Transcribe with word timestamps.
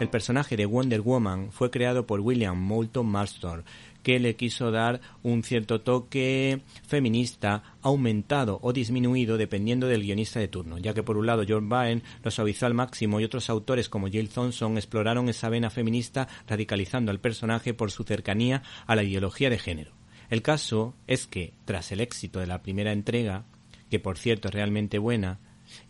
El 0.00 0.08
personaje 0.08 0.56
de 0.56 0.64
Wonder 0.64 1.02
Woman 1.02 1.52
fue 1.52 1.70
creado 1.70 2.06
por 2.06 2.20
William 2.20 2.58
Moulton 2.58 3.04
Marston, 3.04 3.64
que 4.02 4.18
le 4.18 4.34
quiso 4.34 4.70
dar 4.70 5.02
un 5.22 5.42
cierto 5.42 5.82
toque 5.82 6.62
feminista 6.86 7.62
aumentado 7.82 8.58
o 8.62 8.72
disminuido 8.72 9.36
dependiendo 9.36 9.88
del 9.88 10.00
guionista 10.00 10.40
de 10.40 10.48
turno, 10.48 10.78
ya 10.78 10.94
que 10.94 11.02
por 11.02 11.18
un 11.18 11.26
lado 11.26 11.44
George 11.44 11.68
Byrne 11.68 12.02
lo 12.24 12.30
suavizó 12.30 12.64
al 12.64 12.72
máximo 12.72 13.20
y 13.20 13.24
otros 13.24 13.50
autores 13.50 13.90
como 13.90 14.08
Jill 14.08 14.30
Thompson 14.30 14.78
exploraron 14.78 15.28
esa 15.28 15.50
vena 15.50 15.68
feminista 15.68 16.28
radicalizando 16.48 17.10
al 17.10 17.20
personaje 17.20 17.74
por 17.74 17.90
su 17.90 18.04
cercanía 18.04 18.62
a 18.86 18.96
la 18.96 19.02
ideología 19.02 19.50
de 19.50 19.58
género. 19.58 19.92
El 20.30 20.40
caso 20.40 20.94
es 21.08 21.26
que, 21.26 21.52
tras 21.66 21.92
el 21.92 22.00
éxito 22.00 22.40
de 22.40 22.46
la 22.46 22.62
primera 22.62 22.92
entrega, 22.92 23.44
que 23.90 24.00
por 24.00 24.16
cierto 24.16 24.48
es 24.48 24.54
realmente 24.54 24.98
buena, 24.98 25.40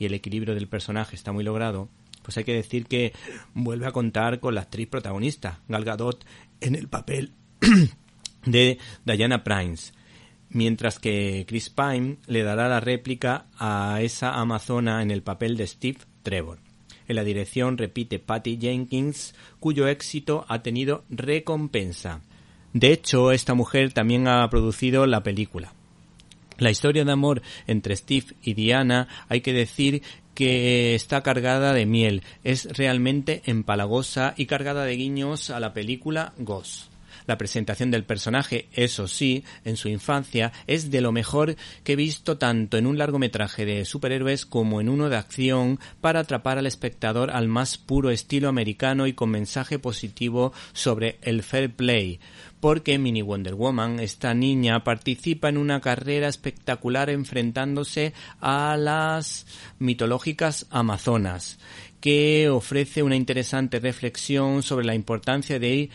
y 0.01 0.07
el 0.07 0.15
equilibrio 0.15 0.57
del 0.57 0.67
personaje 0.67 1.15
está 1.15 1.31
muy 1.31 1.45
logrado, 1.45 1.89
pues 2.31 2.39
hay 2.39 2.45
que 2.45 2.55
decir 2.55 2.87
que 2.87 3.13
vuelve 3.55 3.89
a 3.89 3.91
contar 3.91 4.39
con 4.39 4.55
la 4.55 4.61
actriz 4.61 4.87
protagonista, 4.87 5.59
Gal 5.67 5.85
Gadot, 5.85 6.25
en 6.61 6.77
el 6.77 6.87
papel 6.87 7.33
de 8.47 8.79
Diana 9.05 9.43
Prince, 9.43 9.93
mientras 10.49 11.01
que 11.01 11.45
Chris 11.49 11.71
Pine 11.71 12.19
le 12.29 12.45
dará 12.45 12.69
la 12.69 12.79
réplica 12.79 13.47
a 13.59 13.99
esa 14.01 14.35
amazona 14.35 15.03
en 15.03 15.11
el 15.11 15.25
papel 15.25 15.57
de 15.57 15.67
Steve 15.67 15.99
Trevor. 16.23 16.61
En 17.09 17.17
la 17.17 17.25
dirección 17.25 17.77
repite 17.77 18.21
Patty 18.21 18.59
Jenkins, 18.61 19.35
cuyo 19.59 19.89
éxito 19.89 20.47
ha 20.49 20.63
tenido 20.63 21.03
recompensa. 21.11 22.21
De 22.73 22.93
hecho, 22.93 23.33
esta 23.33 23.55
mujer 23.55 23.93
también 23.93 24.29
ha 24.29 24.49
producido 24.51 25.05
la 25.07 25.25
película. 25.25 25.73
La 26.59 26.71
historia 26.71 27.05
de 27.05 27.11
amor 27.11 27.43
entre 27.67 27.97
Steve 27.97 28.27
y 28.41 28.55
Diana 28.55 29.09
hay 29.29 29.41
que 29.41 29.53
decir 29.53 30.03
que 30.41 30.95
está 30.95 31.23
cargada 31.23 31.75
de 31.75 31.85
miel, 31.85 32.23
es 32.45 32.65
realmente 32.79 33.43
empalagosa 33.45 34.33
y 34.39 34.47
cargada 34.47 34.87
de 34.87 34.97
guiños 34.97 35.51
a 35.51 35.61
la 35.61 35.75
película 35.75 36.33
Ghost. 36.39 36.90
La 37.31 37.39
presentación 37.39 37.93
del 37.93 38.03
personaje, 38.03 38.67
eso 38.73 39.07
sí, 39.07 39.45
en 39.65 39.77
su 39.77 39.89
infancia, 39.89 40.51
es 40.67 40.91
de 40.91 41.01
lo 41.01 41.13
mejor 41.13 41.55
que 41.85 41.93
he 41.93 41.95
visto 41.97 42.39
tanto 42.39 42.77
en 42.77 42.89
un 42.89 42.99
largometraje 42.99 43.65
de 43.65 43.85
superhéroes 43.85 44.45
como 44.45 44.81
en 44.81 44.89
uno 44.89 45.09
de 45.09 45.17
acción 45.17 45.79
para 46.01 46.19
atrapar 46.19 46.59
al 46.59 46.67
espectador 46.67 47.31
al 47.31 47.47
más 47.47 47.79
puro 47.79 48.11
estilo 48.11 48.49
americano 48.49 49.07
y 49.07 49.13
con 49.13 49.31
mensaje 49.31 49.79
positivo 49.79 50.53
sobre 50.73 51.19
el 51.23 51.45
fair 51.45 51.73
play 51.73 52.19
porque 52.59 52.99
Mini 52.99 53.23
Wonder 53.23 53.55
Woman, 53.55 54.01
esta 54.01 54.35
niña, 54.35 54.85
participa 54.85 55.49
en 55.49 55.57
una 55.57 55.81
carrera 55.81 56.29
espectacular 56.29 57.09
enfrentándose 57.09 58.13
a 58.41 58.77
las 58.77 59.47
mitológicas 59.79 60.67
Amazonas, 60.71 61.59
que 62.01 62.51
ofrece 62.51 63.03
una 63.03 63.17
interesante 63.17 63.81
reflexión 63.81 64.63
sobre 64.63 64.85
la 64.85 64.95
importancia 64.95 65.59
de 65.59 65.89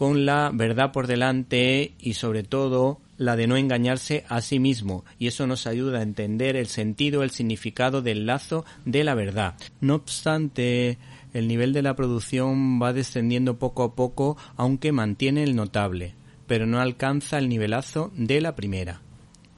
con 0.00 0.24
la 0.24 0.50
verdad 0.50 0.92
por 0.92 1.06
delante 1.06 1.92
y 2.00 2.14
sobre 2.14 2.42
todo 2.42 3.02
la 3.18 3.36
de 3.36 3.46
no 3.46 3.58
engañarse 3.58 4.24
a 4.30 4.40
sí 4.40 4.58
mismo 4.58 5.04
y 5.18 5.26
eso 5.26 5.46
nos 5.46 5.66
ayuda 5.66 5.98
a 5.98 6.02
entender 6.02 6.56
el 6.56 6.68
sentido, 6.68 7.22
el 7.22 7.28
significado 7.28 8.00
del 8.00 8.24
lazo 8.24 8.64
de 8.86 9.04
la 9.04 9.14
verdad. 9.14 9.56
No 9.82 9.96
obstante, 9.96 10.96
el 11.34 11.48
nivel 11.48 11.74
de 11.74 11.82
la 11.82 11.96
producción 11.96 12.80
va 12.80 12.94
descendiendo 12.94 13.58
poco 13.58 13.82
a 13.82 13.94
poco, 13.94 14.38
aunque 14.56 14.90
mantiene 14.90 15.42
el 15.42 15.54
notable, 15.54 16.14
pero 16.46 16.64
no 16.64 16.80
alcanza 16.80 17.36
el 17.36 17.50
nivelazo 17.50 18.10
de 18.14 18.40
la 18.40 18.56
primera. 18.56 19.02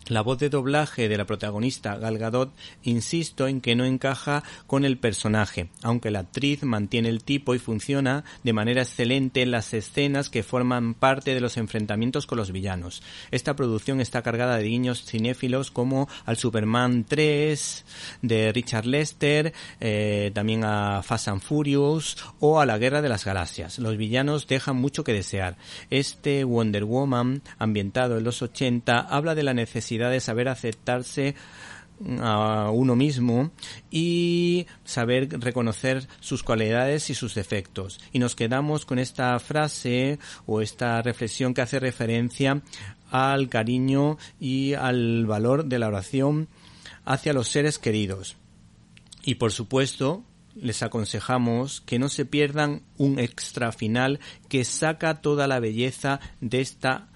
La 0.08 0.20
voz 0.20 0.38
de 0.38 0.48
doblaje 0.48 1.08
de 1.08 1.16
la 1.16 1.26
protagonista 1.26 1.96
Gal 1.96 2.18
Gadot, 2.18 2.52
insisto 2.82 3.46
en 3.46 3.60
que 3.60 3.76
no 3.76 3.84
encaja 3.84 4.42
con 4.66 4.84
el 4.84 4.98
personaje, 4.98 5.68
aunque 5.80 6.10
la 6.10 6.20
actriz 6.20 6.64
mantiene 6.64 7.08
el 7.08 7.22
tipo 7.22 7.54
y 7.54 7.60
funciona 7.60 8.24
de 8.42 8.52
manera 8.52 8.82
excelente 8.82 9.42
en 9.42 9.52
las 9.52 9.72
escenas 9.74 10.28
que 10.28 10.42
forman 10.42 10.94
parte 10.94 11.34
de 11.34 11.40
los 11.40 11.56
enfrentamientos 11.56 12.26
con 12.26 12.38
los 12.38 12.50
villanos. 12.50 13.00
Esta 13.30 13.54
producción 13.54 14.00
está 14.00 14.22
cargada 14.22 14.56
de 14.56 14.64
guiños 14.64 15.04
cinéfilos 15.04 15.70
como 15.70 16.08
al 16.26 16.36
Superman 16.36 17.04
3 17.04 17.84
de 18.22 18.52
Richard 18.52 18.86
Lester, 18.86 19.52
eh, 19.78 20.32
también 20.34 20.64
a 20.64 21.02
Fast 21.04 21.28
and 21.28 21.40
Furious 21.40 22.16
o 22.40 22.58
a 22.58 22.66
la 22.66 22.78
Guerra 22.78 23.02
de 23.02 23.08
las 23.08 23.24
Galaxias. 23.24 23.78
Los 23.78 23.96
villanos 23.96 24.48
dejan 24.48 24.76
mucho 24.76 25.04
que 25.04 25.12
desear. 25.12 25.56
Este 25.90 26.42
Wonder 26.42 26.84
Woman, 26.84 27.42
ambientado 27.58 28.18
en 28.18 28.24
los 28.24 28.42
80, 28.42 28.98
habla 28.98 29.36
de 29.36 29.44
la 29.44 29.54
necesidad 29.54 29.91
de 29.98 30.20
saber 30.20 30.48
aceptarse 30.48 31.34
a 32.20 32.70
uno 32.72 32.96
mismo 32.96 33.52
y 33.90 34.66
saber 34.84 35.28
reconocer 35.40 36.08
sus 36.20 36.42
cualidades 36.42 37.10
y 37.10 37.14
sus 37.14 37.34
defectos. 37.34 38.00
Y 38.12 38.18
nos 38.18 38.34
quedamos 38.34 38.84
con 38.84 38.98
esta 38.98 39.38
frase 39.38 40.18
o 40.46 40.60
esta 40.60 41.00
reflexión 41.02 41.54
que 41.54 41.62
hace 41.62 41.78
referencia 41.78 42.62
al 43.10 43.48
cariño 43.48 44.18
y 44.40 44.74
al 44.74 45.26
valor 45.26 45.66
de 45.66 45.78
la 45.78 45.88
oración 45.88 46.48
hacia 47.04 47.32
los 47.32 47.48
seres 47.48 47.78
queridos. 47.78 48.36
Y 49.24 49.36
por 49.36 49.52
supuesto, 49.52 50.24
les 50.54 50.82
aconsejamos 50.82 51.80
que 51.80 51.98
no 51.98 52.08
se 52.08 52.24
pierdan 52.24 52.82
un 52.98 53.18
extra 53.18 53.72
final 53.72 54.20
que 54.48 54.64
saca 54.64 55.20
toda 55.20 55.46
la 55.46 55.60
belleza 55.60 56.20
de 56.40 56.60
esta 56.60 57.08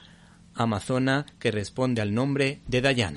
amazona 0.56 1.26
que 1.38 1.50
responde 1.50 2.02
al 2.02 2.14
nombre 2.14 2.60
de 2.66 2.80
Dayana. 2.80 3.14